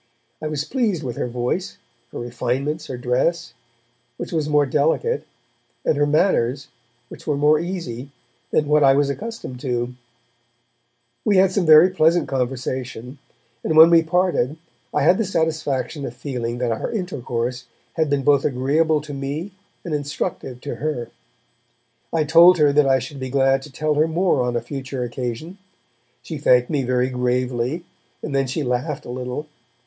[0.41, 1.77] I was pleased with her voice,
[2.11, 3.53] her refinements, her dress,
[4.17, 5.27] which was more delicate,
[5.85, 6.69] and her manners,
[7.07, 8.09] which were more easy,
[8.49, 9.93] than what I was accustomed to,
[11.23, 13.19] We had some very pleasant conversation,
[13.63, 14.57] and when we parted
[14.91, 19.51] I had the satisfaction of feeling that our intercourse had been both agreeable to me
[19.85, 21.11] and instructive to her.
[22.11, 25.03] I told her that I should be glad to tell her more on a future
[25.03, 25.59] occasion;
[26.23, 27.85] she thanked me very gravely,
[28.23, 29.45] and then she laughed a little.